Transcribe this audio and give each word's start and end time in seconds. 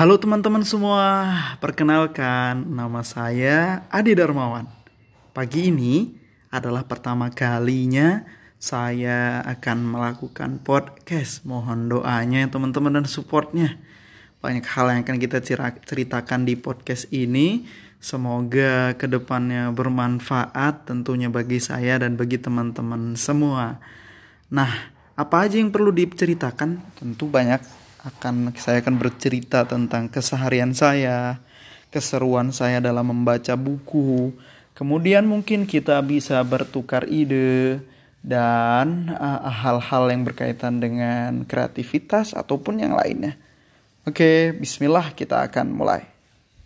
Halo 0.00 0.16
teman-teman 0.16 0.64
semua, 0.64 1.28
perkenalkan 1.60 2.72
nama 2.72 3.04
saya 3.04 3.84
Adi 3.92 4.16
Darmawan. 4.16 4.64
Pagi 5.36 5.68
ini 5.68 6.16
adalah 6.48 6.88
pertama 6.88 7.28
kalinya 7.28 8.24
saya 8.56 9.44
akan 9.44 9.84
melakukan 9.84 10.64
podcast. 10.64 11.44
Mohon 11.44 11.92
doanya 11.92 12.48
teman-teman 12.48 12.96
dan 12.96 13.04
supportnya. 13.12 13.76
Banyak 14.40 14.64
hal 14.72 14.88
yang 14.88 15.04
akan 15.04 15.20
kita 15.20 15.44
ceritakan 15.84 16.48
di 16.48 16.56
podcast 16.56 17.04
ini. 17.12 17.68
Semoga 18.00 18.96
ke 18.96 19.04
depannya 19.04 19.68
bermanfaat 19.68 20.88
tentunya 20.88 21.28
bagi 21.28 21.60
saya 21.60 22.00
dan 22.00 22.16
bagi 22.16 22.40
teman-teman 22.40 23.20
semua. 23.20 23.76
Nah, 24.48 24.96
apa 25.12 25.44
aja 25.44 25.60
yang 25.60 25.68
perlu 25.68 25.92
diceritakan? 25.92 26.96
Tentu 26.96 27.28
banyak 27.28 27.89
akan 28.00 28.56
saya 28.56 28.80
akan 28.80 28.96
bercerita 28.96 29.68
tentang 29.68 30.08
keseharian 30.08 30.72
saya, 30.72 31.40
keseruan 31.92 32.52
saya 32.54 32.80
dalam 32.80 33.12
membaca 33.12 33.52
buku. 33.58 34.32
Kemudian 34.72 35.28
mungkin 35.28 35.68
kita 35.68 36.00
bisa 36.00 36.40
bertukar 36.40 37.04
ide 37.04 37.84
dan 38.24 39.12
uh, 39.12 39.48
hal-hal 39.48 40.08
uh, 40.08 40.10
yang 40.12 40.22
berkaitan 40.24 40.80
dengan 40.80 41.44
kreativitas 41.44 42.32
ataupun 42.32 42.80
yang 42.80 42.96
lainnya. 42.96 43.36
Oke, 44.08 44.56
bismillah 44.56 45.12
kita 45.12 45.44
akan 45.44 45.72
mulai. 45.72 46.19